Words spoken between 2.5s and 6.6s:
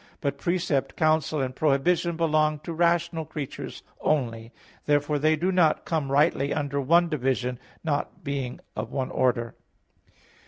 to rational creatures only. Therefore they do not come rightly